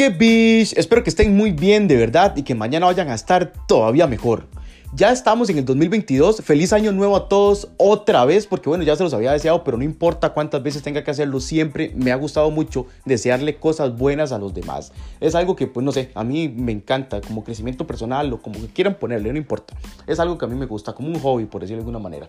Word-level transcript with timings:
¡Qué 0.00 0.08
bish! 0.08 0.72
Espero 0.78 1.04
que 1.04 1.10
estén 1.10 1.36
muy 1.36 1.50
bien 1.50 1.86
de 1.86 1.94
verdad 1.94 2.34
y 2.34 2.42
que 2.42 2.54
mañana 2.54 2.86
vayan 2.86 3.10
a 3.10 3.14
estar 3.14 3.52
todavía 3.68 4.06
mejor. 4.06 4.46
Ya 4.94 5.12
estamos 5.12 5.50
en 5.50 5.58
el 5.58 5.66
2022. 5.66 6.40
Feliz 6.40 6.72
año 6.72 6.90
nuevo 6.90 7.16
a 7.16 7.28
todos 7.28 7.68
otra 7.76 8.24
vez, 8.24 8.46
porque 8.46 8.70
bueno, 8.70 8.82
ya 8.82 8.96
se 8.96 9.02
los 9.02 9.12
había 9.12 9.32
deseado, 9.32 9.62
pero 9.62 9.76
no 9.76 9.84
importa 9.84 10.30
cuántas 10.30 10.62
veces 10.62 10.82
tenga 10.82 11.04
que 11.04 11.10
hacerlo, 11.10 11.38
siempre 11.38 11.92
me 11.94 12.12
ha 12.12 12.16
gustado 12.16 12.50
mucho 12.50 12.86
desearle 13.04 13.56
cosas 13.56 13.94
buenas 13.94 14.32
a 14.32 14.38
los 14.38 14.54
demás. 14.54 14.90
Es 15.20 15.34
algo 15.34 15.54
que, 15.54 15.66
pues 15.66 15.84
no 15.84 15.92
sé, 15.92 16.10
a 16.14 16.24
mí 16.24 16.48
me 16.48 16.72
encanta, 16.72 17.20
como 17.20 17.44
crecimiento 17.44 17.86
personal 17.86 18.32
o 18.32 18.40
como 18.40 18.58
que 18.58 18.68
quieran 18.68 18.94
ponerle, 18.94 19.30
no 19.30 19.38
importa. 19.38 19.76
Es 20.06 20.18
algo 20.18 20.38
que 20.38 20.46
a 20.46 20.48
mí 20.48 20.54
me 20.54 20.64
gusta, 20.64 20.94
como 20.94 21.08
un 21.08 21.20
hobby, 21.20 21.44
por 21.44 21.60
decirlo 21.60 21.82
de 21.82 21.82
alguna 21.82 21.98
manera. 21.98 22.26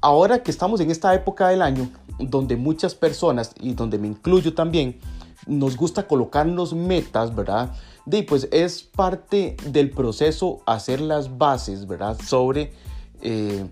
Ahora 0.00 0.44
que 0.44 0.52
estamos 0.52 0.80
en 0.80 0.92
esta 0.92 1.12
época 1.16 1.48
del 1.48 1.62
año, 1.62 1.90
donde 2.20 2.54
muchas 2.54 2.94
personas, 2.94 3.54
y 3.60 3.74
donde 3.74 3.98
me 3.98 4.06
incluyo 4.06 4.54
también, 4.54 5.00
nos 5.46 5.76
gusta 5.76 6.06
colocarnos 6.06 6.74
metas, 6.74 7.34
¿verdad? 7.34 7.72
De 8.06 8.22
pues 8.22 8.48
es 8.52 8.82
parte 8.82 9.56
del 9.66 9.90
proceso 9.90 10.60
hacer 10.66 11.00
las 11.00 11.38
bases, 11.38 11.86
¿verdad? 11.86 12.18
Sobre 12.24 12.72
eh, 13.22 13.66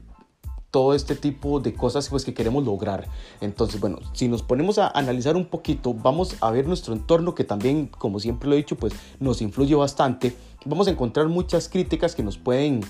todo 0.71 0.95
este 0.95 1.15
tipo 1.15 1.61
de 1.61 1.73
cosas 1.73 2.09
pues, 2.09 2.25
que 2.25 2.35
queremos 2.35 2.65
lograr. 2.65 3.07
Entonces, 3.41 3.81
bueno, 3.81 3.99
si 4.13 4.29
nos 4.29 4.43
ponemos 4.43 4.79
a 4.79 4.89
analizar 4.89 5.37
un 5.37 5.47
poquito, 5.47 5.95
vamos 5.95 6.37
a 6.41 6.51
ver 6.51 6.67
nuestro 6.67 6.93
entorno 6.95 7.35
que 7.35 7.45
también, 7.45 7.87
como 7.87 8.21
siempre 8.21 8.49
lo 8.49 8.55
he 8.55 8.59
dicho, 8.59 8.77
pues 8.77 8.93
nos 9.19 9.41
influye 9.41 9.75
bastante. 9.75 10.37
Vamos 10.65 10.89
a 10.89 10.91
encontrar 10.91 11.29
muchas 11.29 11.69
críticas 11.69 12.15
que 12.15 12.23
nos 12.23 12.37
pueden, 12.37 12.81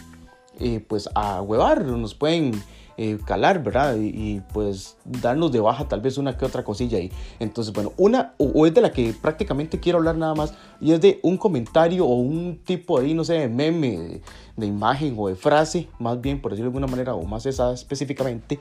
eh, 0.59 0.85
pues, 0.87 1.09
huevar, 1.43 1.85
nos 1.85 2.15
pueden 2.15 2.61
eh, 3.01 3.17
calar, 3.25 3.63
¿verdad? 3.63 3.97
Y, 3.97 4.41
pues 4.53 4.97
darnos 5.05 5.53
de 5.53 5.61
baja 5.61 5.87
tal 5.87 6.01
vez 6.01 6.19
una 6.19 6.37
que 6.37 6.45
otra 6.45 6.65
cosilla 6.65 6.99
ahí. 6.99 7.13
Entonces, 7.39 7.73
bueno, 7.73 7.93
una 7.97 8.35
o, 8.39 8.67
es 8.67 8.75
de 8.75 8.81
la 8.81 8.91
que 8.91 9.15
prácticamente 9.15 9.79
quiero 9.79 9.99
hablar 9.99 10.17
nada 10.17 10.35
más 10.35 10.53
y 10.81 10.91
es 10.91 11.01
de 11.01 11.21
un 11.23 11.37
comentario 11.37 12.05
o 12.05 12.17
un 12.17 12.59
tipo 12.65 12.99
ahí, 12.99 13.15
no 13.15 13.23
sé, 13.23 13.35
de 13.35 13.49
meme, 13.49 14.21
de, 14.57 14.67
imagen 14.67 15.15
o 15.17 15.29
de 15.29 15.37
frase, 15.37 15.87
más 16.01 16.21
bien 16.21 16.43
por 16.43 16.51
decirlo 16.51 16.73
de 16.73 16.77
alguna 16.77 16.91
manera 16.91 17.15
o 17.15 17.23
más 17.23 17.47
esa 17.47 17.73
específicamente 17.73 18.59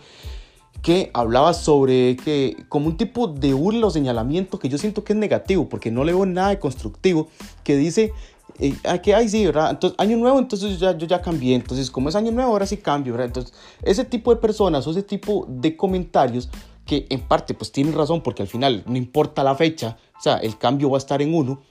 que 0.83 1.09
hablaba 1.15 1.55
sobre 1.55 2.15
que 2.17 2.65
como 2.69 2.85
un 2.85 2.97
tipo 2.97 3.27
de 3.27 3.55
burla 3.55 3.87
o 3.87 3.89
señalamiento 3.89 4.59
que 4.59 4.69
yo 4.69 4.77
siento 4.77 5.03
que 5.03 5.13
es 5.13 5.19
negativo 5.19 5.67
porque 5.67 5.89
no 5.89 6.03
le 6.03 6.13
veo 6.13 6.27
nada 6.27 6.49
de 6.49 6.59
constructivo 6.59 7.27
que 7.63 7.75
dice 7.75 8.13
eh, 8.59 8.73
que 9.03 9.13
ay 9.13 9.29
sí, 9.29 9.45
¿verdad? 9.45 9.71
Entonces, 9.71 9.99
año 9.99 10.17
nuevo, 10.17 10.39
entonces 10.39 10.79
ya, 10.79 10.97
yo 10.97 11.05
ya 11.05 11.21
cambié. 11.21 11.55
Entonces, 11.55 11.91
como 11.91 12.09
es 12.09 12.15
año 12.15 12.31
nuevo, 12.31 12.51
ahora 12.51 12.65
sí 12.65 12.77
cambio, 12.77 13.13
¿verdad? 13.13 13.27
Entonces, 13.27 13.53
ese 13.83 14.05
tipo 14.05 14.33
de 14.33 14.41
personas 14.41 14.85
o 14.87 14.91
ese 14.91 15.03
tipo 15.03 15.45
de 15.47 15.75
comentarios 15.75 16.49
que 16.85 17.05
en 17.09 17.19
parte 17.19 17.53
pues 17.53 17.71
tienen 17.71 17.93
razón 17.93 18.21
porque 18.23 18.41
al 18.41 18.47
final 18.47 18.83
no 18.87 18.95
importa 18.95 19.43
la 19.43 19.55
fecha, 19.55 19.97
o 20.17 20.21
sea, 20.21 20.37
el 20.37 20.57
cambio 20.57 20.89
va 20.89 20.97
a 20.97 20.99
estar 20.99 21.21
en 21.21 21.35
uno, 21.35 21.61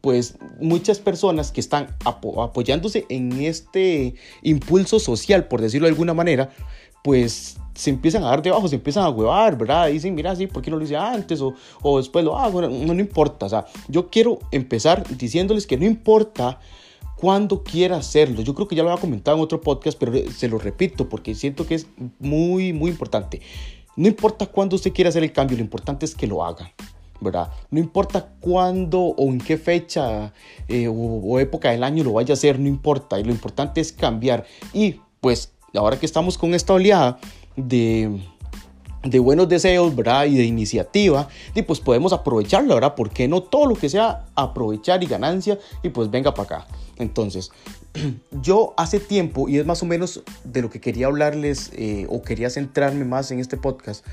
pues 0.00 0.36
muchas 0.60 0.98
personas 0.98 1.50
que 1.50 1.60
están 1.60 1.96
apoyándose 2.04 3.06
en 3.08 3.32
este 3.40 4.14
impulso 4.42 5.00
social, 5.00 5.48
por 5.48 5.60
decirlo 5.60 5.86
de 5.86 5.92
alguna 5.92 6.14
manera, 6.14 6.50
pues 7.02 7.56
se 7.74 7.90
empiezan 7.90 8.24
a 8.24 8.28
dar 8.28 8.42
debajo, 8.42 8.68
se 8.68 8.76
empiezan 8.76 9.04
a 9.04 9.10
huevar, 9.10 9.56
¿verdad? 9.56 9.88
Dicen, 9.88 10.14
mira, 10.14 10.34
sí, 10.36 10.46
¿por 10.46 10.62
qué 10.62 10.70
no 10.70 10.76
lo 10.76 10.84
hice 10.84 10.96
antes? 10.96 11.40
O, 11.40 11.54
o 11.82 11.98
después 11.98 12.24
lo 12.24 12.38
hago, 12.38 12.62
no, 12.62 12.68
no 12.68 13.00
importa. 13.00 13.46
O 13.46 13.48
sea, 13.48 13.66
yo 13.88 14.10
quiero 14.10 14.38
empezar 14.50 15.04
diciéndoles 15.16 15.66
que 15.66 15.76
no 15.76 15.84
importa 15.84 16.58
cuándo 17.16 17.62
quiera 17.62 17.96
hacerlo. 17.96 18.42
Yo 18.42 18.54
creo 18.54 18.68
que 18.68 18.76
ya 18.76 18.82
lo 18.82 18.90
había 18.90 19.00
comentado 19.00 19.36
en 19.36 19.42
otro 19.42 19.60
podcast, 19.60 19.98
pero 19.98 20.12
se 20.30 20.48
lo 20.48 20.58
repito 20.58 21.08
porque 21.08 21.34
siento 21.34 21.66
que 21.66 21.76
es 21.76 21.86
muy, 22.18 22.72
muy 22.72 22.90
importante. 22.90 23.40
No 23.96 24.08
importa 24.08 24.46
cuándo 24.46 24.76
usted 24.76 24.92
quiera 24.92 25.10
hacer 25.10 25.22
el 25.22 25.32
cambio, 25.32 25.56
lo 25.56 25.62
importante 25.62 26.04
es 26.04 26.14
que 26.14 26.26
lo 26.26 26.44
haga. 26.44 26.72
¿verdad? 27.20 27.52
No 27.70 27.78
importa 27.78 28.32
cuándo 28.40 29.00
o 29.00 29.30
en 29.30 29.38
qué 29.38 29.56
fecha 29.56 30.32
eh, 30.66 30.88
o, 30.88 30.92
o 30.92 31.38
época 31.38 31.70
del 31.70 31.84
año 31.84 32.02
lo 32.02 32.14
vaya 32.14 32.32
a 32.32 32.34
hacer, 32.34 32.58
no 32.58 32.66
importa. 32.66 33.20
Y 33.20 33.22
lo 33.22 33.30
importante 33.30 33.80
es 33.80 33.92
cambiar. 33.92 34.44
Y 34.72 34.96
pues 35.20 35.52
ahora 35.78 35.98
que 35.98 36.06
estamos 36.06 36.36
con 36.36 36.54
esta 36.54 36.72
oleada, 36.74 37.18
de, 37.56 38.20
de 39.04 39.18
buenos 39.18 39.48
deseos, 39.48 39.94
¿verdad? 39.94 40.26
Y 40.26 40.36
de 40.36 40.44
iniciativa, 40.44 41.28
y 41.54 41.62
pues 41.62 41.80
podemos 41.80 42.12
aprovecharlo, 42.12 42.74
¿verdad? 42.74 42.94
porque 42.94 43.28
no 43.28 43.42
todo 43.42 43.66
lo 43.66 43.74
que 43.74 43.88
sea 43.88 44.24
aprovechar 44.34 45.02
y 45.02 45.06
ganancia? 45.06 45.58
Y 45.82 45.90
pues 45.90 46.10
venga 46.10 46.34
para 46.34 46.58
acá. 46.60 46.66
Entonces, 46.98 47.50
yo 48.42 48.74
hace 48.76 49.00
tiempo, 49.00 49.48
y 49.48 49.58
es 49.58 49.66
más 49.66 49.82
o 49.82 49.86
menos 49.86 50.22
de 50.44 50.62
lo 50.62 50.70
que 50.70 50.80
quería 50.80 51.06
hablarles 51.06 51.70
eh, 51.74 52.06
o 52.08 52.22
quería 52.22 52.50
centrarme 52.50 53.04
más 53.04 53.30
en 53.30 53.40
este 53.40 53.56
podcast, 53.56 54.04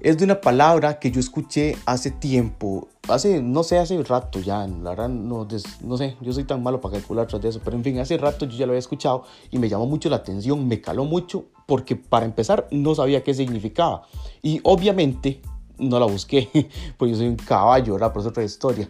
es 0.00 0.18
de 0.18 0.24
una 0.24 0.40
palabra 0.40 0.98
que 0.98 1.10
yo 1.10 1.18
escuché 1.18 1.76
hace 1.86 2.10
tiempo, 2.10 2.88
hace, 3.08 3.42
no 3.42 3.64
sé, 3.64 3.78
hace 3.78 4.00
rato 4.02 4.40
ya, 4.40 4.66
la 4.66 4.90
verdad 4.90 5.08
no, 5.08 5.48
no 5.82 5.96
sé, 5.96 6.16
yo 6.20 6.32
soy 6.32 6.44
tan 6.44 6.62
malo 6.62 6.80
para 6.80 6.98
calcular 6.98 7.26
tras 7.26 7.42
de 7.42 7.48
eso, 7.48 7.60
pero 7.64 7.76
en 7.76 7.82
fin, 7.82 7.98
hace 7.98 8.16
rato 8.18 8.44
yo 8.44 8.56
ya 8.56 8.66
lo 8.66 8.72
había 8.72 8.78
escuchado 8.78 9.24
y 9.50 9.58
me 9.58 9.68
llamó 9.68 9.86
mucho 9.86 10.08
la 10.08 10.16
atención, 10.16 10.68
me 10.68 10.80
caló 10.80 11.04
mucho, 11.06 11.46
porque 11.66 11.96
para 11.96 12.24
empezar 12.24 12.68
no 12.70 12.94
sabía 12.94 13.22
qué 13.22 13.34
significaba. 13.34 14.02
Y 14.42 14.60
obviamente 14.62 15.40
no 15.78 15.98
la 15.98 16.06
busqué, 16.06 16.48
porque 16.96 17.12
yo 17.12 17.18
soy 17.18 17.28
un 17.28 17.36
caballo, 17.36 17.94
¿verdad? 17.94 18.12
Por 18.12 18.20
eso 18.20 18.30
otra 18.30 18.44
historia. 18.44 18.88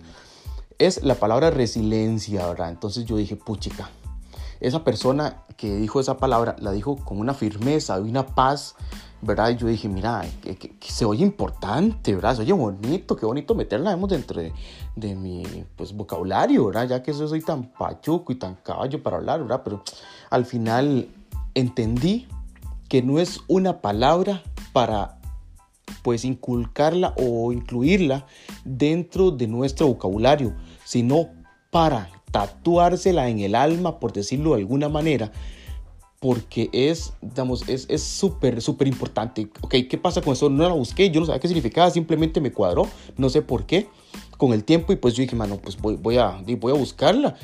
Es 0.78 1.02
la 1.02 1.14
palabra 1.14 1.50
resiliencia, 1.50 2.46
¿verdad? 2.46 2.70
Entonces 2.70 3.06
yo 3.06 3.16
dije, 3.16 3.34
puchica, 3.36 3.90
esa 4.60 4.84
persona 4.84 5.42
que 5.56 5.74
dijo 5.76 6.00
esa 6.00 6.18
palabra 6.18 6.56
la 6.58 6.70
dijo 6.72 6.96
con 6.96 7.18
una 7.18 7.34
firmeza 7.34 7.98
y 7.98 8.02
una 8.02 8.26
paz 8.26 8.76
¿verdad? 9.22 9.50
Y 9.50 9.56
yo 9.56 9.66
dije, 9.66 9.88
mira, 9.88 10.24
que, 10.42 10.76
se 10.80 11.04
oye 11.04 11.24
importante, 11.24 12.14
¿verdad? 12.14 12.36
Se 12.36 12.42
oye 12.42 12.52
bonito, 12.52 13.16
qué 13.16 13.26
bonito 13.26 13.54
meterla 13.54 13.96
dentro 13.96 14.40
de, 14.40 14.52
de, 14.94 15.14
mi 15.14 15.42
pues, 15.74 15.92
vocabulario, 15.94 16.66
¿verdad? 16.66 16.88
Ya 16.88 17.02
que 17.02 17.12
yo 17.12 17.26
soy 17.26 17.40
tan 17.40 17.72
pachuco 17.72 18.32
y 18.32 18.36
tan 18.36 18.56
caballo 18.56 19.02
para 19.02 19.16
hablar, 19.16 19.42
¿verdad? 19.42 19.62
Pero 19.64 19.82
al 20.30 20.44
final 20.44 21.08
entendí 21.54 22.28
que 22.88 23.02
no 23.02 23.18
es 23.18 23.40
una 23.48 23.80
palabra 23.80 24.42
para 24.72 25.18
pues 26.02 26.24
inculcarla 26.24 27.14
o 27.16 27.52
incluirla 27.52 28.26
dentro 28.64 29.30
de 29.30 29.46
nuestro 29.46 29.88
vocabulario, 29.88 30.54
sino 30.84 31.28
para 31.70 32.10
tatuársela 32.30 33.28
en 33.28 33.40
el 33.40 33.54
alma, 33.54 33.98
por 33.98 34.12
decirlo 34.12 34.50
de 34.50 34.62
alguna 34.62 34.88
manera, 34.88 35.32
porque 36.20 36.70
es, 36.72 37.12
digamos, 37.20 37.68
es 37.68 38.02
súper, 38.02 38.60
súper 38.62 38.88
importante. 38.88 39.48
Ok, 39.60 39.74
¿qué 39.88 39.98
pasa 39.98 40.20
con 40.22 40.32
eso? 40.32 40.48
No 40.48 40.62
la 40.64 40.74
busqué, 40.74 41.10
yo 41.10 41.20
no 41.20 41.26
sabía 41.26 41.40
qué 41.40 41.48
significaba, 41.48 41.90
simplemente 41.90 42.40
me 42.40 42.52
cuadró, 42.52 42.88
no 43.16 43.28
sé 43.28 43.42
por 43.42 43.66
qué, 43.66 43.88
con 44.36 44.52
el 44.52 44.64
tiempo, 44.64 44.92
y 44.92 44.96
pues 44.96 45.14
yo 45.14 45.22
dije, 45.22 45.36
mano, 45.36 45.58
pues 45.58 45.76
voy, 45.76 45.96
voy, 45.96 46.18
a, 46.18 46.42
voy 46.58 46.72
a 46.72 46.76
buscarla. 46.76 47.36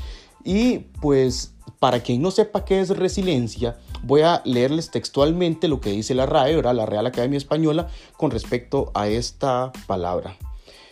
Y 0.45 0.79
pues, 1.01 1.55
para 1.79 2.01
quien 2.01 2.23
no 2.23 2.31
sepa 2.31 2.65
qué 2.65 2.81
es 2.81 2.91
resiliencia, 2.91 3.79
voy 4.03 4.23
a 4.23 4.43
leerles 4.45 4.91
textualmente 4.91 5.69
lo 5.69 5.81
que 5.81 5.91
dice 5.91 6.15
la 6.15 6.27
RAE, 6.27 6.57
¿verdad? 6.57 6.75
la 6.75 6.87
Real 6.87 7.07
Academia 7.07 7.37
Española, 7.37 7.89
con 8.17 8.31
respecto 8.31 8.91
a 8.95 9.09
esta 9.09 9.73
palabra. 9.87 10.37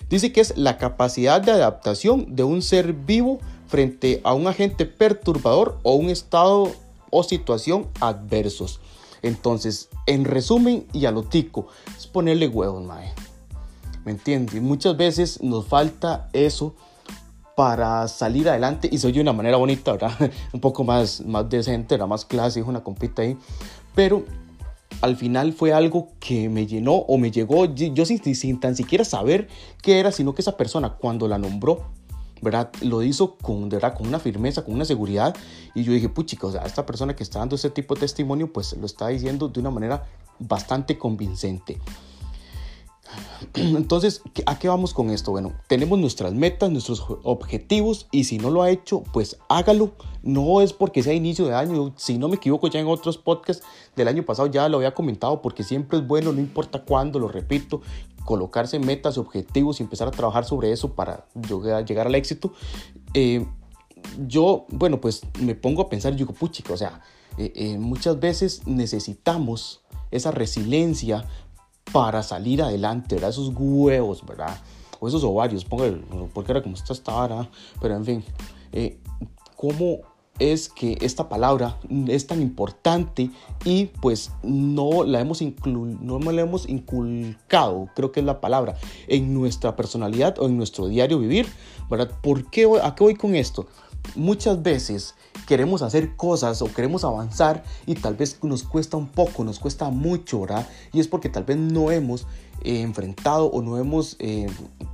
Dice 0.08 0.32
que 0.32 0.40
es 0.40 0.56
la 0.56 0.78
capacidad 0.78 1.40
de 1.40 1.52
adaptación 1.52 2.34
de 2.34 2.42
un 2.42 2.62
ser 2.62 2.92
vivo 2.92 3.38
frente 3.68 4.20
a 4.24 4.34
un 4.34 4.48
agente 4.48 4.84
perturbador 4.86 5.78
o 5.84 5.94
un 5.94 6.10
estado 6.10 6.72
o 7.10 7.22
situación 7.22 7.88
adversos. 8.00 8.80
Entonces, 9.22 9.88
en 10.06 10.24
resumen 10.24 10.86
y 10.92 11.06
a 11.06 11.10
lo 11.10 11.22
tico, 11.22 11.68
es 11.96 12.06
ponerle 12.06 12.48
huevos, 12.48 12.82
mae. 12.82 13.12
¿Me 14.04 14.12
entiendes? 14.12 14.60
Muchas 14.62 14.96
veces 14.96 15.42
nos 15.42 15.66
falta 15.66 16.28
eso 16.32 16.74
para 17.60 18.08
salir 18.08 18.48
adelante 18.48 18.88
y 18.90 18.96
soy 18.96 19.12
de 19.12 19.20
una 19.20 19.34
manera 19.34 19.58
bonita, 19.58 19.92
¿verdad? 19.92 20.12
Un 20.54 20.60
poco 20.60 20.82
más, 20.82 21.20
más 21.26 21.46
decente, 21.50 21.94
era 21.94 22.06
más 22.06 22.24
clase, 22.24 22.62
una 22.62 22.82
compita 22.82 23.20
ahí. 23.20 23.36
Pero 23.94 24.24
al 25.02 25.14
final 25.14 25.52
fue 25.52 25.74
algo 25.74 26.08
que 26.20 26.48
me 26.48 26.66
llenó 26.66 26.94
o 26.94 27.18
me 27.18 27.30
llegó, 27.30 27.66
yo 27.66 28.06
sin, 28.06 28.34
sin 28.34 28.60
tan 28.60 28.74
siquiera 28.74 29.04
saber 29.04 29.46
qué 29.82 30.00
era, 30.00 30.10
sino 30.10 30.34
que 30.34 30.40
esa 30.40 30.56
persona 30.56 30.94
cuando 30.94 31.28
la 31.28 31.36
nombró 31.36 31.90
¿verdad? 32.40 32.70
Lo 32.80 33.02
hizo 33.02 33.36
con, 33.36 33.68
¿verdad? 33.68 33.92
con 33.92 34.06
una 34.06 34.18
firmeza, 34.18 34.64
con 34.64 34.72
una 34.72 34.86
seguridad. 34.86 35.36
Y 35.74 35.82
yo 35.82 35.92
dije, 35.92 36.08
puchica, 36.08 36.46
o 36.46 36.52
sea, 36.52 36.62
esta 36.62 36.86
persona 36.86 37.14
que 37.14 37.22
está 37.22 37.40
dando 37.40 37.56
este 37.56 37.68
tipo 37.68 37.94
de 37.94 38.00
testimonio, 38.00 38.50
pues 38.50 38.72
lo 38.72 38.86
está 38.86 39.08
diciendo 39.08 39.48
de 39.48 39.60
una 39.60 39.70
manera 39.70 40.06
bastante 40.38 40.96
convincente. 40.96 41.78
Entonces, 43.54 44.22
¿a 44.46 44.58
qué 44.58 44.68
vamos 44.68 44.94
con 44.94 45.10
esto? 45.10 45.30
Bueno, 45.30 45.52
tenemos 45.66 45.98
nuestras 45.98 46.34
metas, 46.34 46.70
nuestros 46.70 47.04
objetivos 47.22 48.06
y 48.10 48.24
si 48.24 48.38
no 48.38 48.50
lo 48.50 48.62
ha 48.62 48.70
hecho, 48.70 49.02
pues 49.12 49.38
hágalo. 49.48 49.92
No 50.22 50.60
es 50.60 50.72
porque 50.72 51.02
sea 51.02 51.14
inicio 51.14 51.46
de 51.46 51.54
año, 51.54 51.94
si 51.96 52.18
no 52.18 52.28
me 52.28 52.36
equivoco 52.36 52.68
ya 52.68 52.78
en 52.78 52.86
otros 52.86 53.16
podcasts 53.16 53.64
del 53.96 54.06
año 54.06 54.22
pasado 54.22 54.48
ya 54.48 54.68
lo 54.68 54.76
había 54.76 54.92
comentado 54.92 55.40
porque 55.40 55.62
siempre 55.62 55.98
es 55.98 56.06
bueno, 56.06 56.30
no 56.32 56.40
importa 56.40 56.84
cuándo, 56.84 57.18
lo 57.18 57.28
repito, 57.28 57.80
colocarse 58.24 58.78
metas, 58.78 59.16
objetivos 59.16 59.80
y 59.80 59.82
empezar 59.82 60.08
a 60.08 60.10
trabajar 60.10 60.44
sobre 60.44 60.72
eso 60.72 60.94
para 60.94 61.26
llegar 61.86 62.06
al 62.06 62.14
éxito. 62.14 62.52
Eh, 63.14 63.46
yo, 64.26 64.66
bueno, 64.68 65.00
pues 65.00 65.22
me 65.40 65.54
pongo 65.54 65.82
a 65.82 65.88
pensar, 65.88 66.14
digo, 66.14 66.32
puchica, 66.32 66.72
o 66.72 66.76
sea, 66.76 67.00
eh, 67.38 67.52
eh, 67.54 67.78
muchas 67.78 68.20
veces 68.20 68.66
necesitamos 68.66 69.82
esa 70.10 70.30
resiliencia 70.30 71.24
para 71.92 72.22
salir 72.22 72.62
adelante, 72.62 73.16
¿verdad? 73.16 73.30
Esos 73.30 73.52
huevos, 73.54 74.24
¿verdad? 74.24 74.56
o 75.00 75.08
esos 75.08 75.24
ovarios, 75.24 75.64
póngale, 75.64 76.02
porque 76.32 76.52
era 76.52 76.62
como 76.62 76.76
esta 76.76 77.12
vara, 77.12 77.48
pero 77.80 77.96
en 77.96 78.04
fin, 78.04 78.24
eh, 78.72 78.98
¿cómo 79.56 80.00
es 80.38 80.68
que 80.68 80.96
esta 81.00 81.28
palabra 81.28 81.78
es 82.08 82.26
tan 82.26 82.40
importante 82.40 83.30
y 83.64 83.86
pues 83.86 84.30
no 84.42 85.04
la 85.04 85.20
hemos, 85.20 85.42
no 85.64 86.18
la 86.18 86.42
hemos 86.42 86.68
inculcado, 86.68 87.88
creo 87.94 88.12
que 88.12 88.20
es 88.20 88.26
la 88.26 88.40
palabra, 88.40 88.76
en 89.08 89.34
nuestra 89.34 89.74
personalidad 89.74 90.38
o 90.38 90.46
en 90.46 90.56
nuestro 90.56 90.86
diario 90.86 91.18
vivir, 91.18 91.46
¿verdad? 91.90 92.10
¿Por 92.22 92.50
qué, 92.50 92.68
¿A 92.82 92.94
qué 92.94 93.04
voy 93.04 93.14
con 93.14 93.34
esto? 93.34 93.66
Muchas 94.14 94.62
veces 94.62 95.14
queremos 95.46 95.82
hacer 95.82 96.16
cosas 96.16 96.62
o 96.62 96.72
queremos 96.72 97.04
avanzar 97.04 97.64
y 97.86 97.94
tal 97.94 98.14
vez 98.14 98.38
nos 98.42 98.62
cuesta 98.62 98.96
un 98.96 99.08
poco, 99.08 99.44
nos 99.44 99.58
cuesta 99.58 99.90
mucho, 99.90 100.42
¿verdad? 100.42 100.66
Y 100.92 101.00
es 101.00 101.08
porque 101.08 101.28
tal 101.28 101.44
vez 101.44 101.56
no 101.56 101.90
hemos 101.90 102.26
eh, 102.62 102.82
enfrentado 102.82 103.46
o 103.46 103.62
no 103.62 103.78
hemos 103.78 104.16
eh, 104.18 104.46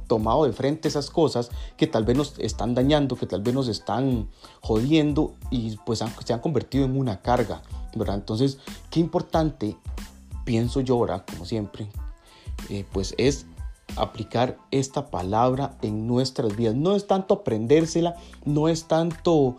tomado 0.06 0.44
de 0.44 0.52
frente 0.52 0.88
esas 0.88 1.10
cosas 1.10 1.50
que 1.76 1.86
tal 1.86 2.04
vez 2.04 2.16
nos 2.16 2.38
están 2.38 2.74
dañando, 2.74 3.16
que 3.16 3.26
tal 3.26 3.42
vez 3.42 3.54
nos 3.54 3.68
están 3.68 4.28
jodiendo 4.60 5.34
y 5.50 5.76
pues 5.84 6.02
se 6.24 6.32
han 6.32 6.40
convertido 6.40 6.84
en 6.84 6.96
una 6.96 7.20
carga, 7.22 7.62
¿verdad? 7.94 8.16
Entonces, 8.16 8.58
qué 8.90 9.00
importante, 9.00 9.76
pienso 10.44 10.80
yo, 10.80 11.00
¿verdad? 11.00 11.24
Como 11.30 11.44
siempre, 11.44 11.88
eh, 12.70 12.84
pues 12.92 13.14
es 13.18 13.46
aplicar 13.96 14.58
esta 14.70 15.10
palabra 15.10 15.76
en 15.82 16.06
nuestras 16.06 16.56
vidas. 16.56 16.74
No 16.74 16.94
es 16.96 17.06
tanto 17.06 17.34
aprendérsela, 17.34 18.16
no 18.44 18.68
es 18.68 18.84
tanto 18.84 19.56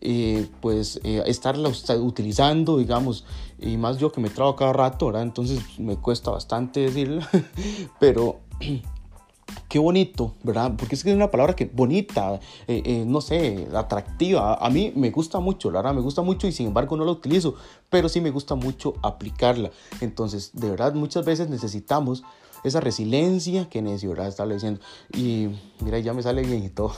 eh, 0.00 0.48
pues 0.60 1.00
eh, 1.04 1.22
estarla 1.26 1.70
utilizando, 1.98 2.78
digamos, 2.78 3.24
y 3.58 3.76
más 3.76 3.98
yo 3.98 4.10
que 4.10 4.20
me 4.20 4.30
trago 4.30 4.56
cada 4.56 4.72
rato, 4.72 5.06
¿verdad? 5.06 5.22
Entonces 5.22 5.60
me 5.78 5.96
cuesta 5.96 6.30
bastante 6.30 6.80
decirla, 6.80 7.28
pero 8.00 8.38
qué 9.68 9.78
bonito, 9.78 10.34
¿verdad? 10.42 10.72
Porque 10.76 10.94
es 10.94 11.04
que 11.04 11.10
es 11.10 11.16
una 11.16 11.30
palabra 11.30 11.54
que 11.54 11.66
bonita, 11.66 12.40
eh, 12.66 13.04
no 13.06 13.20
sé, 13.20 13.68
atractiva. 13.74 14.54
A 14.54 14.70
mí 14.70 14.92
me 14.96 15.10
gusta 15.10 15.38
mucho, 15.38 15.70
la 15.70 15.80
verdad, 15.80 15.94
me 15.94 16.00
gusta 16.00 16.22
mucho 16.22 16.46
y 16.46 16.52
sin 16.52 16.68
embargo 16.68 16.96
no 16.96 17.04
la 17.04 17.12
utilizo, 17.12 17.54
pero 17.90 18.08
sí 18.08 18.20
me 18.20 18.30
gusta 18.30 18.54
mucho 18.54 18.94
aplicarla. 19.02 19.70
Entonces, 20.00 20.50
de 20.54 20.70
verdad, 20.70 20.94
muchas 20.94 21.24
veces 21.24 21.50
necesitamos 21.50 22.22
esa 22.64 22.80
resiliencia 22.80 23.68
que 23.68 23.82
necio, 23.82 24.10
¿verdad? 24.10 24.48
Diciendo. 24.48 24.80
Y 25.14 25.48
mira, 25.80 25.98
ya 25.98 26.12
me 26.12 26.22
sale 26.22 26.42
bien 26.42 26.64
y 26.64 26.70
todo, 26.70 26.92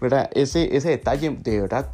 ¿verdad? 0.00 0.30
Ese, 0.32 0.76
ese 0.76 0.90
detalle 0.90 1.30
de 1.30 1.60
verdad 1.60 1.90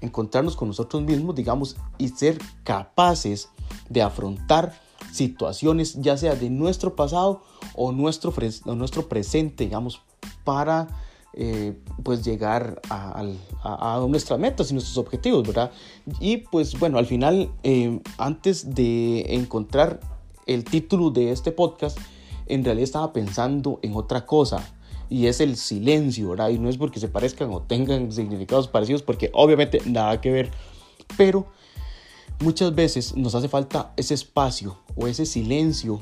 encontrarnos 0.00 0.56
con 0.56 0.68
nosotros 0.68 1.02
mismos, 1.02 1.34
digamos, 1.34 1.76
y 1.98 2.08
ser 2.08 2.38
capaces 2.62 3.48
de 3.88 4.02
afrontar 4.02 4.74
situaciones, 5.12 5.94
ya 6.00 6.16
sea 6.16 6.34
de 6.34 6.50
nuestro 6.50 6.96
pasado 6.96 7.42
o 7.74 7.92
nuestro, 7.92 8.32
nuestro 8.66 9.08
presente, 9.08 9.64
digamos, 9.64 10.02
para 10.44 10.88
eh, 11.32 11.76
pues 12.02 12.24
llegar 12.24 12.80
a, 12.90 13.24
nuestras 14.08 14.38
metas 14.38 14.70
y 14.70 14.74
nuestros 14.74 14.98
objetivos, 14.98 15.46
¿verdad? 15.46 15.72
Y 16.20 16.38
pues 16.38 16.78
bueno, 16.78 16.98
al 16.98 17.06
final, 17.06 17.50
eh, 17.62 18.00
antes 18.18 18.74
de 18.74 19.34
encontrar 19.34 20.00
el 20.46 20.64
título 20.64 21.10
de 21.10 21.32
este 21.32 21.50
podcast, 21.50 21.98
en 22.46 22.64
realidad 22.64 22.84
estaba 22.84 23.12
pensando 23.12 23.78
en 23.82 23.94
otra 23.94 24.26
cosa 24.26 24.74
y 25.14 25.28
es 25.28 25.40
el 25.40 25.56
silencio, 25.56 26.30
¿verdad? 26.30 26.48
Y 26.48 26.58
no 26.58 26.68
es 26.68 26.76
porque 26.76 26.98
se 26.98 27.06
parezcan 27.06 27.48
o 27.52 27.62
tengan 27.62 28.10
significados 28.10 28.66
parecidos, 28.66 29.02
porque 29.02 29.30
obviamente 29.32 29.80
nada 29.86 30.20
que 30.20 30.32
ver, 30.32 30.50
pero 31.16 31.46
muchas 32.40 32.74
veces 32.74 33.14
nos 33.14 33.36
hace 33.36 33.48
falta 33.48 33.92
ese 33.96 34.14
espacio 34.14 34.76
o 34.96 35.06
ese 35.06 35.24
silencio 35.24 36.00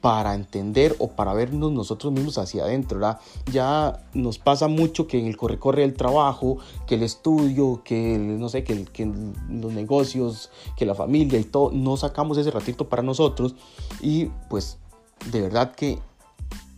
para 0.00 0.36
entender 0.36 0.94
o 1.00 1.08
para 1.08 1.34
vernos 1.34 1.72
nosotros 1.72 2.12
mismos 2.12 2.38
hacia 2.38 2.62
adentro, 2.62 3.00
¿verdad? 3.00 3.18
Ya 3.50 4.06
nos 4.14 4.38
pasa 4.38 4.68
mucho 4.68 5.08
que 5.08 5.18
en 5.18 5.26
el 5.26 5.36
corre-corre 5.36 5.82
del 5.82 5.94
trabajo, 5.94 6.58
que 6.86 6.94
el 6.94 7.02
estudio, 7.02 7.82
que 7.84 8.18
no 8.18 8.48
sé, 8.48 8.62
que, 8.62 8.84
que, 8.84 9.04
los 9.50 9.72
negocios, 9.72 10.50
que 10.76 10.86
la 10.86 10.94
familia 10.94 11.40
y 11.40 11.44
todo, 11.44 11.72
no 11.72 11.96
sacamos 11.96 12.38
ese 12.38 12.52
ratito 12.52 12.88
para 12.88 13.02
nosotros 13.02 13.56
y 14.00 14.26
pues 14.48 14.78
de 15.32 15.40
verdad 15.40 15.74
que 15.74 15.98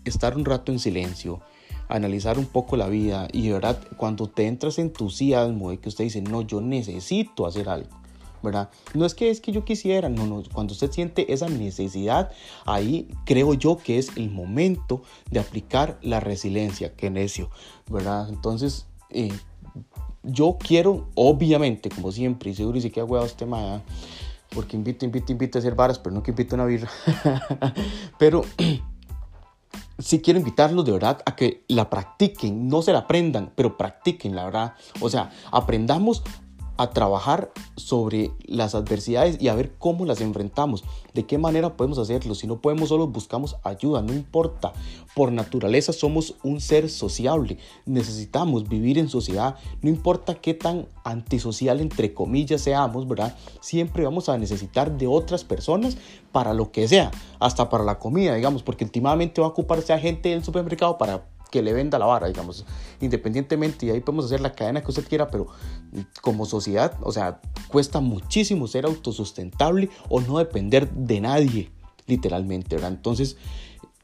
estar 0.05 0.37
un 0.37 0.45
rato 0.45 0.73
en 0.73 0.79
silencio, 0.79 1.41
analizar 1.89 2.39
un 2.39 2.47
poco 2.47 2.77
la 2.77 2.89
vida 2.89 3.29
y 3.33 3.49
de 3.49 3.53
verdad 3.55 3.79
cuando 3.97 4.29
te 4.29 4.47
entras 4.47 4.79
entusiasmo 4.79 5.71
de 5.71 5.79
que 5.79 5.89
usted 5.89 6.05
dice, 6.05 6.23
no, 6.23 6.43
yo 6.43 6.61
necesito 6.61 7.47
hacer 7.47 7.69
algo, 7.69 7.91
¿verdad? 8.43 8.71
No 8.95 9.05
es 9.05 9.15
que 9.15 9.31
es 9.31 9.41
que 9.41 9.53
yo 9.53 9.65
quisiera, 9.65 10.09
no, 10.09 10.27
no, 10.27 10.43
cuando 10.53 10.73
usted 10.73 10.91
siente 10.91 11.33
esa 11.33 11.49
necesidad, 11.49 12.31
ahí 12.65 13.09
creo 13.25 13.55
yo 13.55 13.77
que 13.77 13.99
es 13.99 14.17
el 14.17 14.31
momento 14.31 15.03
de 15.31 15.41
aplicar 15.41 15.99
la 16.03 16.21
resiliencia, 16.21 16.95
que 16.95 17.11
necio, 17.11 17.51
¿verdad? 17.91 18.29
Entonces, 18.29 18.87
eh, 19.11 19.33
yo 20.23 20.59
quiero, 20.59 21.09
obviamente, 21.15 21.89
como 21.89 22.13
siempre, 22.13 22.51
y 22.51 22.55
seguro 22.55 22.79
y 22.79 22.83
si 22.83 22.91
queda 22.91 23.05
huevo 23.05 23.25
este 23.25 23.45
tema, 23.45 23.83
porque 24.51 24.77
invito, 24.77 25.05
invito, 25.05 25.33
invito 25.33 25.59
a 25.59 25.61
hacer 25.61 25.75
varas, 25.75 25.99
pero 25.99 26.15
no 26.15 26.23
que 26.23 26.33
invito 26.33 26.55
a 26.55 26.57
una 26.57 26.67
birra, 26.67 26.91
pero 28.19 28.43
sí 30.01 30.21
quiero 30.21 30.39
invitarlos 30.39 30.85
de 30.85 30.93
verdad 30.93 31.23
a 31.27 31.37
que 31.37 31.65
la 31.69 31.91
practiquen, 31.91 32.69
no 32.69 32.83
se 32.83 32.93
la 32.93 33.01
aprendan, 33.01 33.53
pero 33.55 33.77
practiquen, 33.77 34.35
la 34.35 34.45
verdad. 34.45 34.75
O 35.01 35.09
sea, 35.09 35.31
aprendamos 35.53 36.23
a 36.81 36.89
trabajar 36.89 37.53
sobre 37.77 38.31
las 38.47 38.75
adversidades 38.75 39.37
y 39.39 39.49
a 39.49 39.55
ver 39.55 39.75
cómo 39.79 40.07
las 40.07 40.23
enfrentamos, 40.23 40.83
de 41.13 41.27
qué 41.27 41.37
manera 41.37 41.77
podemos 41.77 41.99
hacerlo. 41.99 42.35
Si 42.35 42.47
no 42.47 42.63
podemos, 42.63 42.89
solo 42.89 43.07
buscamos 43.07 43.57
ayuda, 43.65 44.01
no 44.01 44.15
importa. 44.15 44.73
Por 45.15 45.31
naturaleza 45.31 45.93
somos 45.93 46.37
un 46.43 46.59
ser 46.63 46.89
sociable, 46.89 47.59
necesitamos 47.85 48.67
vivir 48.67 48.97
en 48.97 49.11
sociedad, 49.11 49.57
no 49.83 49.91
importa 49.91 50.37
qué 50.37 50.55
tan 50.55 50.87
antisocial, 51.05 51.81
entre 51.81 52.15
comillas, 52.15 52.63
seamos, 52.63 53.07
¿verdad? 53.07 53.37
Siempre 53.61 54.05
vamos 54.05 54.31
a 54.31 54.39
necesitar 54.39 54.97
de 54.97 55.07
otras 55.07 55.45
personas 55.45 55.99
para 56.33 56.55
lo 56.55 56.73
que 56.73 56.89
sea, 56.89 57.11
hasta 57.41 57.69
para 57.69 57.85
la 57.85 57.99
comida, 57.99 58.35
digamos, 58.35 58.63
porque 58.63 58.85
últimamente 58.85 59.43
va 59.43 59.49
a 59.49 59.51
ocuparse 59.51 59.93
a 59.93 59.99
gente 59.99 60.31
del 60.31 60.43
supermercado 60.43 60.97
para 60.97 61.27
que 61.51 61.63
le 61.63 61.73
venda 61.73 61.99
la 61.99 62.07
vara, 62.07 62.29
digamos, 62.29 62.65
independientemente, 63.01 63.87
y 63.87 63.91
ahí 63.91 64.01
podemos 64.01 64.27
hacer 64.27 64.41
la 64.41 64.53
cadena 64.53 64.83
que 64.83 64.91
usted 64.91 65.07
quiera, 65.07 65.29
pero 65.29 65.49
como 66.23 66.47
sociedad, 66.47 66.97
o 67.03 67.13
sea, 67.13 67.41
cuesta 67.69 68.01
muchísimo 68.01 68.67
ser 68.67 68.87
autosustentable 68.87 69.91
o 70.09 70.21
no 70.21 70.39
depender 70.39 70.91
de 70.91 71.21
nadie, 71.21 71.71
literalmente, 72.07 72.77
¿verdad? 72.77 72.93
Entonces, 72.93 73.37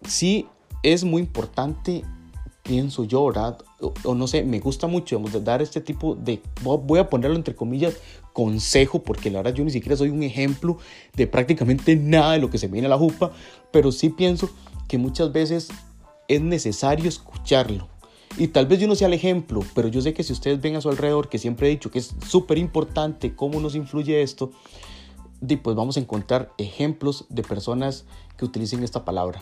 sí 0.06 0.47
es 0.82 1.04
muy 1.04 1.23
importante, 1.23 2.04
pienso 2.62 3.04
yo, 3.04 3.26
¿verdad? 3.26 3.59
O, 4.04 4.14
no 4.14 4.26
sé, 4.26 4.42
me 4.42 4.61
gusta 4.61 4.87
mucho, 4.87 5.16
digamos, 5.16 5.44
dar 5.44 5.62
este 5.62 5.80
tipo 5.80 6.14
de, 6.14 6.42
voy 6.62 6.99
a 6.99 7.09
ponerlo 7.09 7.37
entre 7.37 7.54
comillas, 7.54 7.94
consejo, 8.32 9.02
porque 9.02 9.30
la 9.30 9.38
verdad 9.38 9.54
yo 9.54 9.64
ni 9.64 9.71
siquiera 9.71 9.97
soy 9.97 10.11
un 10.11 10.23
ejemplo 10.23 10.78
de 11.14 11.26
prácticamente 11.26 11.97
nada 11.97 12.32
de 12.32 12.38
lo 12.38 12.50
que 12.50 12.59
se 12.59 12.68
viene 12.68 12.87
a 12.87 12.90
la 12.90 12.99
jupa, 12.99 13.32
pero 13.73 13.92
sí 13.92 14.11
pienso 14.11 14.50
que 14.88 14.99
muchas 14.99 15.32
veces 15.32 15.68
es 16.28 16.40
necesario 16.40 17.09
escucharlo. 17.09 17.88
Y 18.38 18.49
tal 18.49 18.66
vez 18.66 18.80
yo 18.80 18.87
no 18.87 18.95
sea 18.95 19.09
el 19.09 19.14
ejemplo, 19.14 19.61
pero 19.75 19.88
yo 19.88 20.02
sé 20.02 20.12
que 20.12 20.23
si 20.23 20.33
ustedes 20.33 20.61
ven 20.61 20.76
a 20.76 20.80
su 20.80 20.90
alrededor, 20.90 21.28
que 21.28 21.38
siempre 21.38 21.68
he 21.68 21.71
dicho 21.71 21.90
que 21.90 22.00
es 22.00 22.14
súper 22.26 22.59
importante 22.59 23.35
cómo 23.35 23.61
nos 23.61 23.75
influye 23.75 24.23
esto, 24.23 24.50
pues 25.62 25.76
vamos 25.76 25.97
a 25.97 26.00
encontrar 26.00 26.52
ejemplos 26.59 27.25
de 27.28 27.42
personas 27.42 28.04
que 28.37 28.45
utilicen 28.45 28.83
esta 28.83 29.04
palabra. 29.04 29.40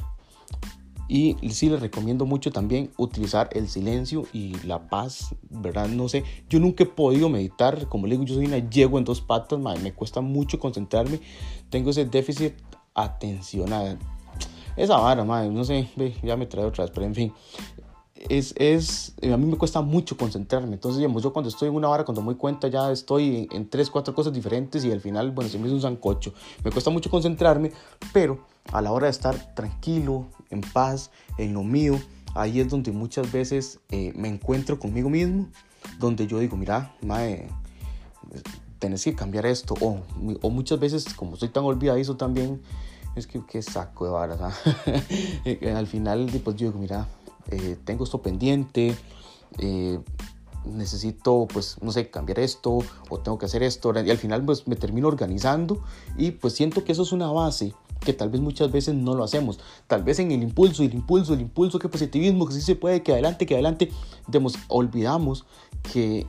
Y 1.09 1.37
sí 1.50 1.69
les 1.69 1.81
recomiendo 1.81 2.25
mucho 2.25 2.50
también 2.50 2.91
utilizar 2.97 3.50
el 3.53 3.69
silencio 3.69 4.26
y 4.33 4.55
la 4.64 4.88
paz, 4.88 5.35
¿verdad? 5.50 5.88
No 5.88 6.09
sé, 6.09 6.25
yo 6.49 6.61
nunca 6.61 6.85
he 6.85 6.87
podido 6.87 7.29
meditar, 7.29 7.88
como 7.88 8.07
le 8.07 8.14
digo, 8.14 8.25
yo 8.25 8.35
soy 8.35 8.47
una 8.47 8.59
yegua 8.59 9.00
en 9.00 9.05
dos 9.05 9.21
patas, 9.21 9.59
me 9.59 9.93
cuesta 9.93 10.21
mucho 10.21 10.59
concentrarme, 10.59 11.21
tengo 11.69 11.91
ese 11.91 12.07
déficit 12.07 12.55
atencional, 12.95 13.99
esa 14.76 14.97
vara, 14.97 15.25
madre, 15.25 15.50
no 15.50 15.64
sé, 15.64 15.88
ya 16.23 16.37
me 16.37 16.47
trae 16.47 16.64
otra 16.64 16.85
vez, 16.85 16.90
pero 16.93 17.07
en 17.07 17.14
fin. 17.14 17.33
Es, 18.28 18.54
es, 18.57 19.14
a 19.23 19.37
mí 19.37 19.45
me 19.45 19.59
cuesta 19.59 19.83
mucho 19.83 20.16
concentrarme. 20.16 20.75
Entonces, 20.75 20.99
digamos, 20.99 21.23
yo 21.23 21.33
cuando 21.33 21.50
estoy 21.50 21.69
en 21.69 21.75
una 21.75 21.88
vara, 21.88 22.04
cuando 22.04 22.23
me 22.23 22.28
doy 22.28 22.37
cuenta, 22.37 22.69
ya 22.69 22.90
estoy 22.90 23.49
en, 23.52 23.69
tres, 23.69 23.90
cuatro 23.90 24.14
cosas 24.14 24.33
diferentes 24.33 24.83
y 24.85 24.90
al 24.90 25.00
final, 25.00 25.31
bueno, 25.33 25.50
me 25.59 25.66
hizo 25.66 25.75
un 25.75 25.83
zancocho. 25.83 26.33
Me 26.64 26.71
cuesta 26.71 26.90
mucho 26.90 27.11
concentrarme, 27.11 27.73
pero 28.14 28.47
a 28.73 28.81
la 28.81 28.93
hora 28.93 29.07
de 29.07 29.11
estar 29.11 29.54
tranquilo, 29.54 30.26
en 30.50 30.62
paz, 30.62 31.11
en 31.37 31.52
lo 31.52 31.62
mío, 31.62 32.00
ahí 32.35 32.61
es 32.61 32.71
donde 32.71 32.93
muchas 32.93 33.31
veces 33.31 33.81
eh, 33.90 34.12
me 34.16 34.28
encuentro 34.28 34.78
conmigo 34.78 35.11
mismo, 35.11 35.49
donde 35.99 36.26
yo 36.26 36.38
digo, 36.38 36.57
mira, 36.57 36.97
madre, 37.02 37.49
tenés 38.78 39.04
que 39.04 39.14
cambiar 39.14 39.45
esto. 39.45 39.75
O, 39.81 40.00
o 40.40 40.50
muchas 40.50 40.81
veces, 40.81 41.12
como 41.14 41.37
soy 41.37 41.50
tan 41.50 41.64
olvidadizo 41.64 42.16
también, 42.16 42.62
es 43.16 43.26
que 43.26 43.40
qué 43.47 43.62
saco 43.62 44.04
de 44.04 44.11
varas. 44.11 44.40
¿ah? 44.42 44.52
Al 45.76 45.87
final, 45.87 46.30
pues 46.42 46.56
digo, 46.56 46.78
mira, 46.78 47.09
eh, 47.50 47.76
tengo 47.85 48.04
esto 48.04 48.23
pendiente, 48.23 48.97
eh, 49.59 50.00
necesito, 50.64 51.47
pues, 51.52 51.76
no 51.83 51.92
sé, 51.92 52.11
cambiar 52.11 52.38
esto 52.38 52.78
o 53.09 53.18
tengo 53.21 53.38
que 53.38 53.47
hacer 53.47 53.62
esto. 53.62 53.92
Y 54.04 54.11
al 54.11 54.18
final, 54.18 54.44
pues, 54.44 54.66
me 54.66 54.76
termino 54.76 55.09
organizando 55.09 55.83
y 56.16 56.33
pues 56.33 56.54
siento 56.54 56.85
que 56.85 56.92
eso 56.92 57.02
es 57.02 57.12
una 57.12 57.30
base 57.30 57.75
que 58.04 58.12
tal 58.12 58.30
vez 58.30 58.40
muchas 58.40 58.71
veces 58.71 58.94
no 58.94 59.14
lo 59.14 59.25
hacemos. 59.25 59.59
Tal 59.87 60.04
vez 60.04 60.18
en 60.18 60.30
el 60.30 60.42
impulso, 60.42 60.83
el 60.83 60.94
impulso, 60.94 61.35
el 61.35 61.40
impulso, 61.40 61.78
que 61.78 61.88
positivismo, 61.88 62.47
que 62.47 62.54
sí 62.54 62.61
se 62.61 62.76
puede, 62.76 63.02
que 63.02 63.12
adelante, 63.12 63.47
que 63.47 63.54
adelante, 63.54 63.90
demos, 64.28 64.56
olvidamos 64.68 65.47
que, 65.83 66.26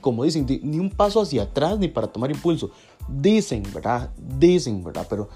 como 0.00 0.24
dicen, 0.24 0.46
ni 0.62 0.78
un 0.78 0.90
paso 0.90 1.20
hacia 1.20 1.44
atrás 1.44 1.78
ni 1.78 1.88
para 1.88 2.06
tomar 2.06 2.30
impulso. 2.30 2.70
Dicen, 3.08 3.62
¿verdad? 3.72 4.10
Dicen, 4.16 4.82
¿verdad? 4.84 5.06
Pero 5.08 5.28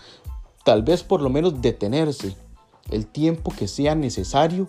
tal 0.65 0.83
vez 0.83 1.03
por 1.03 1.21
lo 1.21 1.31
menos 1.31 1.61
detenerse 1.61 2.37
el 2.91 3.07
tiempo 3.07 3.53
que 3.57 3.69
sea 3.69 3.95
necesario 3.95 4.69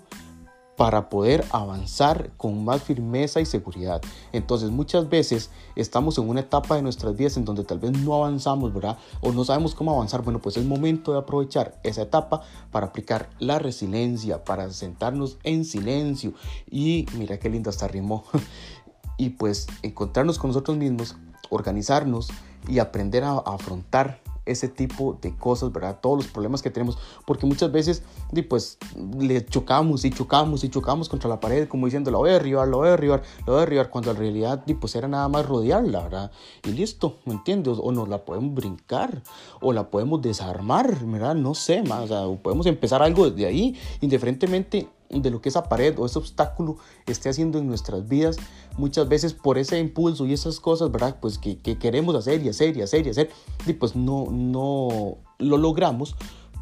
para 0.77 1.09
poder 1.09 1.43
avanzar 1.49 2.29
con 2.37 2.63
más 2.63 2.83
firmeza 2.83 3.41
y 3.41 3.45
seguridad. 3.45 3.99
Entonces 4.31 4.69
muchas 4.69 5.09
veces 5.09 5.49
estamos 5.75 6.19
en 6.19 6.29
una 6.29 6.41
etapa 6.41 6.75
de 6.75 6.83
nuestras 6.83 7.17
vidas 7.17 7.35
en 7.35 7.45
donde 7.45 7.63
tal 7.63 7.79
vez 7.79 7.93
no 7.93 8.13
avanzamos, 8.13 8.71
¿verdad? 8.71 8.99
O 9.19 9.31
no 9.31 9.43
sabemos 9.43 9.73
cómo 9.73 9.91
avanzar. 9.91 10.21
Bueno, 10.21 10.39
pues 10.39 10.55
es 10.55 10.63
momento 10.63 11.13
de 11.13 11.17
aprovechar 11.17 11.79
esa 11.83 12.03
etapa 12.03 12.43
para 12.71 12.85
aplicar 12.85 13.27
la 13.39 13.57
resiliencia, 13.57 14.43
para 14.43 14.69
sentarnos 14.69 15.39
en 15.43 15.65
silencio 15.65 16.33
y 16.69 17.07
mira 17.17 17.39
qué 17.39 17.49
linda 17.49 17.71
está 17.71 17.87
rimó. 17.87 18.23
y 19.17 19.29
pues 19.29 19.67
encontrarnos 19.81 20.37
con 20.37 20.49
nosotros 20.49 20.77
mismos, 20.77 21.15
organizarnos 21.49 22.29
y 22.67 22.79
aprender 22.79 23.23
a, 23.23 23.37
afrontar 23.39 24.21
ese 24.47 24.69
tipo 24.69 25.17
de 25.21 25.35
cosas, 25.35 25.71
¿verdad? 25.71 25.99
Todos 26.01 26.17
los 26.17 26.27
problemas 26.27 26.61
que 26.61 26.71
tenemos, 26.71 26.97
porque 27.25 27.45
muchas 27.45 27.71
veces, 27.71 28.03
pues, 28.47 28.77
le 29.19 29.45
chocamos 29.45 30.05
y 30.05 30.09
chocamos 30.09 30.63
y 30.63 30.69
chocamos 30.69 31.09
contra 31.09 31.29
la 31.29 31.39
pared, 31.39 31.67
como 31.67 31.85
diciendo, 31.85 32.11
lo 32.11 32.19
voy 32.19 32.29
a 32.29 32.33
derribar, 32.33 32.67
lo 32.67 32.77
voy 32.77 32.87
a 32.87 32.91
derribar, 32.91 33.23
lo 33.45 33.53
voy 33.53 33.57
a 33.57 33.59
derribar, 33.65 33.89
cuando 33.89 34.11
en 34.11 34.17
realidad, 34.17 34.63
pues, 34.79 34.95
era 34.95 35.09
nada 35.09 35.27
más 35.27 35.45
rodearla, 35.45 36.03
¿verdad? 36.03 36.31
Y 36.63 36.71
listo, 36.71 37.17
¿me 37.25 37.33
entiendes? 37.33 37.77
O 37.81 37.91
nos 37.91 38.07
la 38.07 38.23
podemos 38.23 38.53
brincar, 38.53 39.21
o 39.59 39.73
la 39.73 39.89
podemos 39.89 40.21
desarmar, 40.21 40.97
¿verdad? 41.05 41.35
No 41.35 41.53
sé, 41.53 41.83
más, 41.83 42.09
o 42.11 42.37
podemos 42.37 42.65
empezar 42.67 43.03
algo 43.03 43.29
desde 43.29 43.47
ahí, 43.47 43.77
indiferentemente 43.99 44.87
de 45.09 45.31
lo 45.31 45.41
que 45.41 45.49
esa 45.49 45.63
pared 45.63 45.97
o 45.97 46.05
ese 46.05 46.19
obstáculo 46.19 46.77
esté 47.05 47.29
haciendo 47.29 47.59
en 47.59 47.67
nuestras 47.67 48.07
vidas, 48.07 48.37
muchas 48.77 49.07
veces 49.07 49.33
por 49.33 49.57
ese 49.57 49.79
impulso 49.79 50.25
y 50.25 50.33
esas 50.33 50.59
cosas, 50.59 50.91
¿verdad? 50.91 51.17
Pues 51.19 51.37
que, 51.37 51.57
queremos 51.57 52.15
hacer 52.15 52.43
y 52.43 52.49
hacer 52.49 52.75
y 52.77 52.81
hacer 52.81 53.07
y 53.07 53.11
hacer, 53.11 53.29
y 53.65 53.73
pues 53.73 53.95
no, 53.95 54.27
no 54.31 55.17
lo 55.39 55.57
logramos 55.57 56.15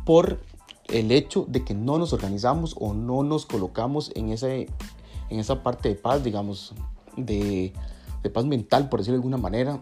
por 0.06 0.40
el 0.88 1.12
hecho 1.12 1.46
de 1.48 1.64
que 1.64 1.74
no 1.74 1.98
nos 1.98 2.14
organizamos 2.14 2.75
o 2.80 2.94
no 2.94 3.24
nos 3.24 3.46
colocamos 3.46 4.12
en, 4.16 4.30
ese, 4.30 4.68
en 5.30 5.40
esa 5.40 5.64
parte 5.64 5.90
de 5.90 5.96
paz, 5.96 6.24
digamos, 6.24 6.74
de, 7.18 7.74
de 8.22 8.30
paz 8.30 8.46
mental, 8.46 8.90
por 8.90 9.00
decirlo 9.00 9.16
de 9.16 9.22
alguna 9.22 9.38
manera, 9.38 9.82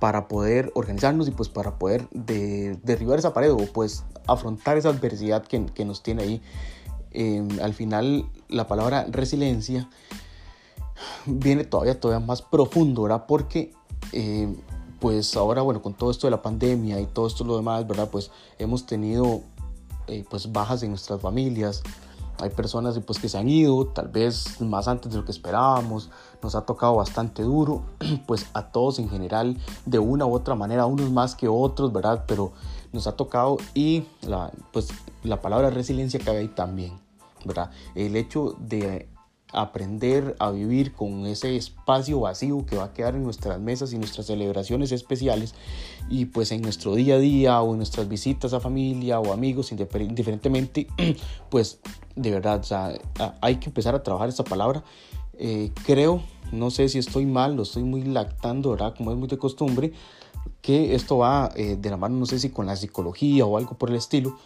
para 0.00 0.26
poder 0.26 0.72
organizarnos 0.74 1.28
y 1.28 1.30
pues 1.30 1.48
para 1.48 1.78
poder 1.78 2.08
derribar 2.10 3.18
esa 3.18 3.32
pared 3.32 3.52
o 3.52 3.58
pues 3.58 4.04
afrontar 4.26 4.76
esa 4.78 4.88
adversidad 4.88 5.44
que, 5.44 5.84
nos 5.84 6.02
tiene 6.02 6.22
ahí. 6.22 6.42
Em, 7.12 7.48
al 7.60 7.74
final 7.74 8.24
la 8.48 8.66
palabra 8.66 9.06
resiliencia 9.10 9.88
viene 11.26 11.64
todavía, 11.64 12.00
todavía 12.00 12.26
más 12.26 12.40
profundo, 12.42 13.02
¿verdad? 13.02 13.26
Porque 13.28 13.72
em, 14.12 14.56
pues 15.00 15.36
ahora, 15.36 15.62
bueno, 15.62 15.82
con 15.82 15.94
todo 15.94 16.10
esto 16.10 16.26
de 16.26 16.30
la 16.30 16.42
pandemia 16.42 17.00
y 17.00 17.06
todo 17.06 17.26
esto 17.26 17.44
lo 17.44 17.56
demás, 17.56 17.86
¿verdad? 17.86 18.08
Pues 18.10 18.30
hemos 18.58 18.86
tenido 18.86 19.42
eh, 20.06 20.24
pues 20.28 20.50
bajas 20.50 20.82
en 20.82 20.90
nuestras 20.90 21.20
familias, 21.20 21.82
hay 22.40 22.50
personas 22.50 22.98
pues, 23.00 23.18
que 23.18 23.28
se 23.28 23.38
han 23.38 23.48
ido, 23.48 23.86
tal 23.86 24.08
vez 24.08 24.60
más 24.60 24.88
antes 24.88 25.12
de 25.12 25.18
lo 25.18 25.24
que 25.24 25.32
esperábamos, 25.32 26.10
nos 26.42 26.54
ha 26.54 26.62
tocado 26.62 26.96
bastante 26.96 27.42
duro, 27.42 27.82
pues 28.26 28.46
a 28.54 28.70
todos 28.70 28.98
en 28.98 29.08
general, 29.08 29.58
de 29.84 29.98
una 29.98 30.26
u 30.26 30.34
otra 30.34 30.54
manera, 30.54 30.86
unos 30.86 31.10
más 31.10 31.34
que 31.34 31.48
otros, 31.48 31.92
¿verdad? 31.92 32.24
Pero 32.26 32.52
nos 32.92 33.06
ha 33.06 33.12
tocado 33.12 33.58
y 33.74 34.04
la, 34.22 34.50
pues, 34.72 34.88
la 35.22 35.40
palabra 35.40 35.70
resiliencia 35.70 36.20
cabe 36.20 36.38
ahí 36.38 36.48
también, 36.48 36.98
¿verdad? 37.44 37.70
El 37.94 38.16
hecho 38.16 38.56
de 38.58 39.09
aprender 39.52 40.36
a 40.38 40.50
vivir 40.50 40.92
con 40.92 41.26
ese 41.26 41.56
espacio 41.56 42.20
vacío 42.20 42.64
que 42.66 42.76
va 42.76 42.84
a 42.84 42.92
quedar 42.92 43.14
en 43.14 43.22
nuestras 43.22 43.60
mesas 43.60 43.92
y 43.92 43.98
nuestras 43.98 44.26
celebraciones 44.26 44.92
especiales 44.92 45.54
y 46.08 46.26
pues 46.26 46.52
en 46.52 46.62
nuestro 46.62 46.94
día 46.94 47.16
a 47.16 47.18
día 47.18 47.60
o 47.60 47.72
en 47.72 47.78
nuestras 47.78 48.08
visitas 48.08 48.52
a 48.52 48.60
familia 48.60 49.20
o 49.20 49.32
amigos 49.32 49.72
indiferentemente 49.72 50.86
pues 51.50 51.80
de 52.16 52.30
verdad 52.30 52.62
hay 53.40 53.56
que 53.56 53.66
empezar 53.66 53.94
a 53.94 54.02
trabajar 54.02 54.28
esa 54.28 54.44
palabra. 54.44 54.82
Eh, 55.42 55.72
creo 55.86 56.22
no 56.52 56.70
sé 56.70 56.88
si 56.88 56.98
estoy 56.98 57.24
mal 57.24 57.56
lo 57.56 57.62
estoy 57.62 57.82
muy 57.82 58.02
lactando 58.02 58.70
verdad 58.70 58.94
como 58.94 59.10
es 59.10 59.16
muy 59.16 59.26
de 59.26 59.38
costumbre 59.38 59.92
que 60.60 60.94
esto 60.94 61.18
va 61.18 61.50
eh, 61.56 61.76
de 61.78 61.90
la 61.90 61.96
mano 61.96 62.16
no 62.16 62.26
sé 62.26 62.38
si 62.38 62.50
con 62.50 62.66
la 62.66 62.76
psicología 62.76 63.46
o 63.46 63.56
algo 63.56 63.76
por 63.78 63.90
el 63.90 63.96
estilo. 63.96 64.36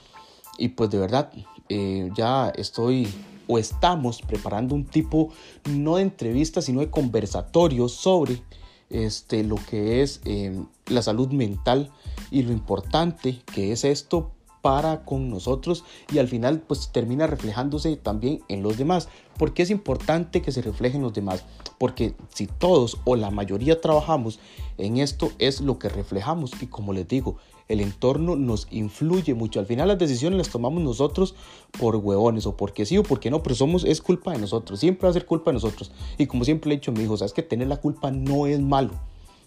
Y 0.57 0.69
pues 0.69 0.91
de 0.91 0.99
verdad 0.99 1.33
eh, 1.69 2.11
ya 2.15 2.51
estoy 2.51 3.09
o 3.47 3.59
estamos 3.59 4.23
preparando 4.23 4.75
un 4.75 4.85
tipo 4.85 5.31
no 5.69 5.97
de 5.97 6.03
entrevista, 6.03 6.63
sino 6.63 6.81
de 6.81 6.91
conversatorio 6.91 7.89
sobre 7.89 8.43
este, 8.91 9.43
lo 9.43 9.57
que 9.57 10.03
es 10.03 10.21
em, 10.25 10.67
la 10.87 11.03
salud 11.03 11.29
mental 11.29 11.91
y 12.31 12.43
lo 12.43 12.53
importante 12.53 13.41
que 13.53 13.73
es 13.73 13.85
esto 13.85 14.31
para 14.63 15.05
con 15.05 15.29
nosotros 15.29 15.85
y 16.11 16.19
al 16.19 16.29
final 16.29 16.61
pues 16.61 16.91
termina 16.91 17.27
reflejándose 17.27 17.97
también 17.97 18.41
en 18.49 18.63
los 18.63 18.79
demás. 18.79 19.09
¿Por 19.39 19.55
qué 19.55 19.63
es 19.63 19.71
importante 19.71 20.43
que 20.43 20.53
se 20.53 20.63
reflejen 20.63 21.03
los 21.03 21.13
demás? 21.13 21.45
Porque 21.79 22.15
si 22.33 22.47
todos 22.47 22.99
o 23.05 23.17
la 23.17 23.31
mayoría 23.31 23.81
trabajamos 23.81 24.39
en 24.79 24.99
esto 24.99 25.33
es 25.39 25.61
lo 25.61 25.79
que 25.79 25.89
reflejamos 25.89 26.53
y 26.61 26.67
como 26.67 26.93
les 26.93 27.07
digo, 27.09 27.37
el 27.69 27.81
entorno 27.81 28.37
nos 28.37 28.69
influye 28.71 29.35
mucho. 29.35 29.61
Al 29.61 29.67
final 29.67 29.89
las 29.89 29.99
decisiones 29.99 30.39
las 30.39 30.51
tomamos 30.51 30.83
nosotros 30.83 31.35
por 31.79 31.97
huevones 31.97 32.47
o 32.47 32.57
porque 32.57 32.85
sí 32.85 32.99
o 32.99 33.03
porque 33.03 33.31
no, 33.31 33.43
pero 33.43 33.55
somos, 33.55 33.85
es 33.85 34.01
culpa 34.03 34.33
de 34.33 34.39
nosotros, 34.39 34.81
siempre 34.81 35.07
va 35.07 35.11
a 35.11 35.15
ser 35.15 35.27
culpa 35.27 35.51
de 35.51 35.55
nosotros. 35.55 35.91
Y 36.19 36.27
como 36.27 36.45
siempre 36.45 36.73
he 36.73 36.77
dicho 36.77 36.91
a 36.91 36.95
mi 36.95 37.03
hijo, 37.03 37.17
sabes 37.17 37.33
que 37.33 37.43
tener 37.43 37.69
la 37.69 37.79
culpa 37.79 38.11
no 38.11 38.47
es 38.47 38.61
malo 38.61 38.93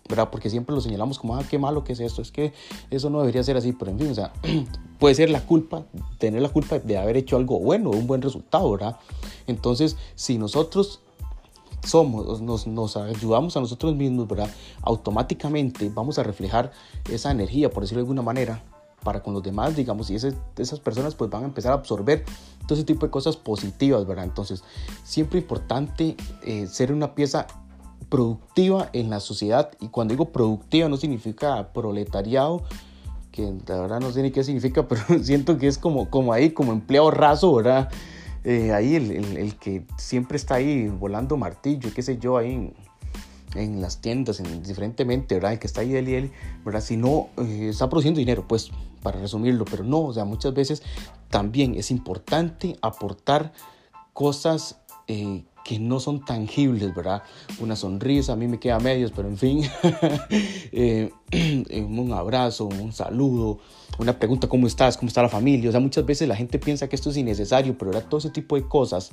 ¿verdad? 0.07 0.29
Porque 0.31 0.49
siempre 0.49 0.73
lo 0.73 0.81
señalamos 0.81 1.19
como, 1.19 1.35
ah, 1.35 1.43
qué 1.49 1.59
malo 1.59 1.83
que 1.83 1.93
es 1.93 1.99
esto, 1.99 2.21
es 2.21 2.31
que 2.31 2.53
eso 2.89 3.09
no 3.09 3.19
debería 3.19 3.43
ser 3.43 3.57
así, 3.57 3.73
pero 3.73 3.91
en 3.91 3.99
fin, 3.99 4.11
o 4.11 4.15
sea, 4.15 4.31
puede 4.99 5.15
ser 5.15 5.29
la 5.29 5.45
culpa, 5.45 5.85
tener 6.17 6.41
la 6.41 6.49
culpa 6.49 6.79
de 6.79 6.97
haber 6.97 7.17
hecho 7.17 7.37
algo 7.37 7.59
bueno, 7.59 7.89
un 7.89 8.07
buen 8.07 8.21
resultado, 8.21 8.71
¿verdad? 8.71 8.97
Entonces, 9.47 9.97
si 10.15 10.37
nosotros 10.37 10.99
somos, 11.83 12.41
nos, 12.41 12.67
nos 12.67 12.97
ayudamos 12.97 13.55
a 13.57 13.61
nosotros 13.61 13.95
mismos, 13.95 14.27
¿verdad? 14.27 14.49
Automáticamente 14.81 15.89
vamos 15.93 16.19
a 16.19 16.23
reflejar 16.23 16.71
esa 17.09 17.31
energía, 17.31 17.69
por 17.69 17.83
decirlo 17.83 17.99
de 17.99 18.03
alguna 18.03 18.21
manera, 18.21 18.63
para 19.03 19.23
con 19.23 19.33
los 19.33 19.43
demás, 19.43 19.75
digamos, 19.75 20.09
y 20.09 20.15
esas 20.15 20.79
personas 20.81 21.15
pues 21.15 21.29
van 21.29 21.43
a 21.43 21.45
empezar 21.45 21.71
a 21.71 21.75
absorber 21.75 22.25
todo 22.67 22.73
ese 22.73 22.83
tipo 22.83 23.05
de 23.05 23.11
cosas 23.11 23.37
positivas, 23.37 24.05
¿verdad? 24.05 24.25
Entonces, 24.25 24.63
siempre 25.03 25.39
importante 25.39 26.17
eh, 26.43 26.67
ser 26.67 26.91
una 26.91 27.15
pieza 27.15 27.47
productiva 28.09 28.89
en 28.93 29.09
la 29.09 29.19
sociedad. 29.19 29.71
Y 29.79 29.87
cuando 29.89 30.13
digo 30.13 30.25
productiva 30.31 30.89
no 30.89 30.97
significa 30.97 31.71
proletariado, 31.73 32.63
que 33.31 33.53
la 33.67 33.81
verdad 33.81 33.99
no 33.99 34.11
sé 34.11 34.23
ni 34.23 34.31
qué 34.31 34.43
significa, 34.43 34.87
pero 34.89 35.01
siento 35.23 35.57
que 35.57 35.67
es 35.67 35.77
como, 35.77 36.09
como 36.09 36.33
ahí, 36.33 36.51
como 36.51 36.73
empleado 36.73 37.11
raso, 37.11 37.53
¿verdad? 37.53 37.89
Eh, 38.49 38.71
ahí 38.71 38.95
el, 38.95 39.11
el, 39.11 39.55
que 39.57 39.83
siempre 39.97 40.37
está 40.37 40.55
ahí 40.55 40.87
volando 40.87 41.35
martillo, 41.35 41.93
qué 41.93 42.01
sé 42.01 42.17
yo, 42.17 42.37
ahí 42.37 42.53
en, 42.53 42.73
en 43.55 43.81
las 43.81 43.99
tiendas, 43.99 44.39
en, 44.39 44.63
diferentemente, 44.63 45.35
¿verdad? 45.35 45.51
El 45.51 45.59
que 45.59 45.67
está 45.67 45.81
ahí 45.81 45.93
él 45.93 46.07
y 46.07 46.15
él, 46.15 46.31
¿verdad? 46.63 46.79
Si 46.79 46.95
no 46.95 47.27
eh, 47.39 47.67
está 47.71 47.89
produciendo 47.89 48.19
dinero, 48.19 48.47
pues 48.47 48.71
para 49.03 49.19
resumirlo, 49.19 49.65
pero 49.65 49.83
no, 49.83 49.99
o 49.99 50.13
sea, 50.13 50.23
muchas 50.23 50.53
veces 50.53 50.81
también 51.29 51.75
es 51.75 51.91
importante 51.91 52.77
aportar 52.81 53.51
cosas 54.13 54.79
eh, 55.07 55.43
que 55.67 55.79
no 55.79 55.99
son 55.99 56.23
tangibles, 56.23 56.95
¿verdad? 56.95 57.23
Una 57.59 57.75
sonrisa, 57.75 58.31
a 58.31 58.35
mí 58.37 58.47
me 58.47 58.57
queda 58.57 58.79
medios, 58.79 59.11
pero 59.13 59.27
en 59.27 59.37
fin, 59.37 59.63
eh, 60.71 61.11
un 61.85 62.13
abrazo, 62.13 62.65
un 62.67 62.93
saludo, 62.93 63.59
una 63.99 64.17
pregunta, 64.17 64.47
¿cómo 64.47 64.65
estás? 64.65 64.95
¿Cómo 64.95 65.09
está 65.09 65.21
la 65.21 65.27
familia? 65.27 65.67
O 65.67 65.71
sea, 65.73 65.81
muchas 65.81 66.05
veces 66.05 66.25
la 66.25 66.37
gente 66.37 66.57
piensa 66.57 66.87
que 66.87 66.95
esto 66.95 67.09
es 67.09 67.17
innecesario, 67.17 67.77
pero 67.77 67.91
todo 68.03 68.19
ese 68.19 68.29
tipo 68.29 68.55
de 68.55 68.65
cosas 68.65 69.11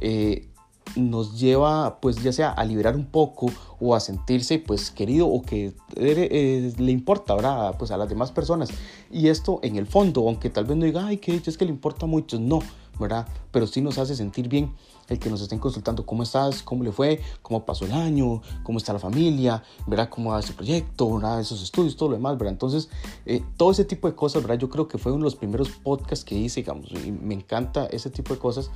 eh, 0.00 0.48
nos 0.96 1.38
lleva, 1.38 2.00
pues 2.00 2.22
ya 2.22 2.32
sea 2.32 2.50
a 2.50 2.64
liberar 2.64 2.96
un 2.96 3.04
poco 3.04 3.50
o 3.78 3.94
a 3.94 4.00
sentirse, 4.00 4.58
pues 4.58 4.90
querido 4.90 5.28
o 5.28 5.42
que 5.42 5.74
eh, 5.96 6.72
le 6.78 6.92
importa, 6.92 7.34
¿verdad? 7.34 7.74
Pues 7.78 7.90
a 7.90 7.98
las 7.98 8.08
demás 8.08 8.32
personas. 8.32 8.70
Y 9.10 9.28
esto 9.28 9.60
en 9.62 9.76
el 9.76 9.86
fondo, 9.86 10.26
aunque 10.26 10.48
tal 10.48 10.64
vez 10.64 10.78
no 10.78 10.86
diga, 10.86 11.04
ay, 11.04 11.18
que 11.18 11.42
es 11.44 11.58
que 11.58 11.66
le 11.66 11.70
importa 11.70 12.06
mucho, 12.06 12.40
no, 12.40 12.60
¿verdad? 12.98 13.28
Pero 13.50 13.66
sí 13.66 13.82
nos 13.82 13.98
hace 13.98 14.16
sentir 14.16 14.48
bien 14.48 14.72
el 15.10 15.18
que 15.18 15.28
nos 15.28 15.42
estén 15.42 15.58
consultando 15.58 16.06
cómo 16.06 16.22
estás, 16.22 16.62
cómo 16.62 16.82
le 16.84 16.92
fue, 16.92 17.20
cómo 17.42 17.66
pasó 17.66 17.84
el 17.84 17.92
año, 17.92 18.40
cómo 18.62 18.78
está 18.78 18.92
la 18.92 18.98
familia, 18.98 19.62
¿verdad? 19.86 20.08
Cómo 20.08 20.30
va 20.30 20.40
ese 20.40 20.54
proyecto, 20.54 21.14
¿verdad? 21.14 21.40
Esos 21.40 21.62
estudios, 21.62 21.96
todo 21.96 22.10
lo 22.10 22.16
demás, 22.16 22.38
¿verdad? 22.38 22.52
Entonces, 22.52 22.88
eh, 23.26 23.42
todo 23.56 23.72
ese 23.72 23.84
tipo 23.84 24.08
de 24.08 24.14
cosas, 24.14 24.42
¿verdad? 24.42 24.58
Yo 24.58 24.70
creo 24.70 24.88
que 24.88 24.96
fue 24.96 25.12
uno 25.12 25.24
de 25.24 25.24
los 25.24 25.36
primeros 25.36 25.68
podcasts 25.68 26.24
que 26.24 26.36
hice, 26.36 26.60
digamos, 26.60 26.90
y 26.92 27.10
me 27.12 27.34
encanta 27.34 27.86
ese 27.86 28.08
tipo 28.08 28.32
de 28.32 28.40
cosas 28.40 28.70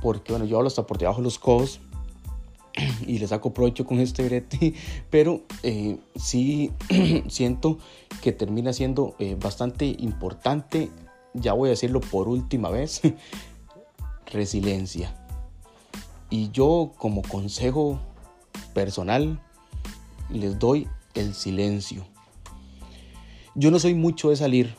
porque, 0.00 0.32
bueno, 0.32 0.44
yo 0.46 0.56
hablo 0.56 0.68
hasta 0.68 0.86
por 0.86 0.98
debajo 0.98 1.18
de 1.18 1.24
los 1.24 1.38
codos 1.38 1.80
y 3.06 3.18
le 3.18 3.26
saco 3.26 3.52
provecho 3.52 3.84
con 3.84 4.00
este 4.00 4.24
brete, 4.24 4.74
pero 5.10 5.42
eh, 5.62 5.98
sí 6.16 6.72
siento 7.28 7.78
que 8.22 8.32
termina 8.32 8.72
siendo 8.72 9.14
eh, 9.18 9.36
bastante 9.40 9.84
importante, 9.98 10.90
ya 11.34 11.54
voy 11.54 11.68
a 11.68 11.70
decirlo 11.70 12.00
por 12.00 12.28
última 12.28 12.68
vez, 12.70 13.00
resiliencia. 14.26 15.21
Y 16.32 16.50
yo 16.50 16.92
como 16.96 17.20
consejo 17.20 18.00
personal 18.72 19.38
les 20.30 20.58
doy 20.58 20.88
el 21.12 21.34
silencio. 21.34 22.06
Yo 23.54 23.70
no 23.70 23.78
soy 23.78 23.92
mucho 23.92 24.30
de 24.30 24.36
salir, 24.36 24.74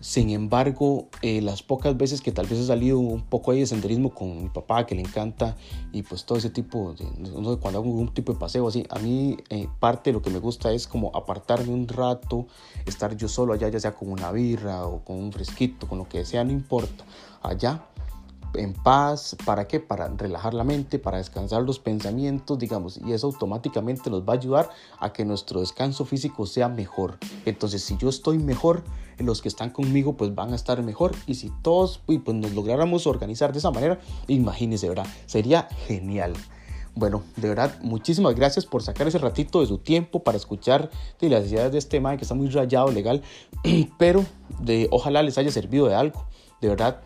sin 0.00 0.28
embargo, 0.28 1.08
eh, 1.22 1.40
las 1.40 1.62
pocas 1.62 1.96
veces 1.96 2.20
que 2.20 2.30
tal 2.30 2.46
vez 2.46 2.58
he 2.58 2.66
salido 2.66 2.98
un 2.98 3.22
poco 3.22 3.52
ahí 3.52 3.60
de 3.60 3.66
senderismo 3.66 4.10
con 4.10 4.42
mi 4.42 4.50
papá, 4.50 4.84
que 4.84 4.94
le 4.94 5.00
encanta, 5.00 5.56
y 5.94 6.02
pues 6.02 6.26
todo 6.26 6.36
ese 6.36 6.50
tipo 6.50 6.92
de, 6.92 7.06
cuando 7.56 7.78
hago 7.78 7.88
un 7.88 8.12
tipo 8.12 8.34
de 8.34 8.38
paseo 8.38 8.68
así, 8.68 8.84
a 8.90 8.98
mí 8.98 9.38
eh, 9.48 9.66
parte 9.80 10.10
de 10.10 10.12
lo 10.12 10.20
que 10.20 10.28
me 10.28 10.40
gusta 10.40 10.72
es 10.72 10.86
como 10.86 11.10
apartarme 11.16 11.72
un 11.72 11.88
rato, 11.88 12.48
estar 12.84 13.16
yo 13.16 13.28
solo 13.28 13.54
allá, 13.54 13.70
ya 13.70 13.80
sea 13.80 13.94
con 13.94 14.12
una 14.12 14.30
birra 14.30 14.84
o 14.84 15.02
con 15.02 15.16
un 15.16 15.32
fresquito, 15.32 15.88
con 15.88 15.96
lo 15.96 16.06
que 16.06 16.26
sea, 16.26 16.44
no 16.44 16.52
importa, 16.52 17.02
allá 17.40 17.82
en 18.54 18.72
paz, 18.74 19.36
¿para 19.44 19.66
qué? 19.66 19.80
Para 19.80 20.08
relajar 20.08 20.54
la 20.54 20.64
mente, 20.64 20.98
para 20.98 21.18
descansar 21.18 21.62
los 21.62 21.78
pensamientos, 21.78 22.58
digamos, 22.58 22.98
y 22.98 23.12
eso 23.12 23.26
automáticamente 23.26 24.10
nos 24.10 24.22
va 24.22 24.34
a 24.34 24.36
ayudar 24.36 24.70
a 24.98 25.12
que 25.12 25.24
nuestro 25.24 25.60
descanso 25.60 26.04
físico 26.04 26.46
sea 26.46 26.68
mejor. 26.68 27.18
Entonces, 27.44 27.82
si 27.82 27.96
yo 27.96 28.08
estoy 28.08 28.38
mejor, 28.38 28.82
los 29.18 29.42
que 29.42 29.48
están 29.48 29.70
conmigo 29.70 30.16
pues 30.16 30.34
van 30.34 30.52
a 30.52 30.56
estar 30.56 30.82
mejor 30.82 31.12
y 31.26 31.34
si 31.34 31.50
todos 31.62 32.00
pues, 32.06 32.20
nos 32.36 32.52
lográramos 32.52 33.06
organizar 33.06 33.52
de 33.52 33.58
esa 33.58 33.70
manera, 33.70 33.98
imagínense, 34.28 34.88
¿verdad? 34.88 35.06
Sería 35.26 35.68
genial. 35.86 36.34
Bueno, 36.94 37.22
de 37.36 37.48
verdad, 37.48 37.78
muchísimas 37.80 38.34
gracias 38.34 38.66
por 38.66 38.82
sacar 38.82 39.06
ese 39.06 39.18
ratito 39.18 39.60
de 39.60 39.66
su 39.66 39.78
tiempo 39.78 40.24
para 40.24 40.36
escuchar 40.36 40.90
de 41.20 41.28
las 41.28 41.46
ideas 41.46 41.70
de 41.70 41.78
este 41.78 41.98
tema 41.98 42.16
que 42.16 42.22
está 42.22 42.34
muy 42.34 42.48
rayado 42.48 42.90
legal, 42.90 43.22
pero 43.98 44.24
de, 44.58 44.88
ojalá 44.90 45.22
les 45.22 45.38
haya 45.38 45.52
servido 45.52 45.86
de 45.86 45.94
algo. 45.94 46.26
De 46.60 46.68
verdad, 46.68 47.00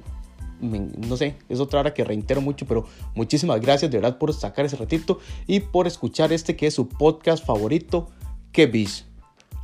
no 0.62 1.16
sé, 1.16 1.36
es 1.48 1.60
otra 1.60 1.80
hora 1.80 1.92
que 1.92 2.04
reitero 2.04 2.40
mucho, 2.40 2.66
pero 2.66 2.86
muchísimas 3.14 3.60
gracias 3.60 3.90
de 3.90 3.98
verdad 3.98 4.18
por 4.18 4.32
sacar 4.32 4.64
ese 4.64 4.76
ratito 4.76 5.18
y 5.46 5.60
por 5.60 5.86
escuchar 5.86 6.32
este 6.32 6.56
que 6.56 6.68
es 6.68 6.74
su 6.74 6.88
podcast 6.88 7.44
favorito, 7.44 8.08
Que. 8.52 9.04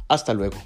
Hasta 0.08 0.34
luego. 0.34 0.56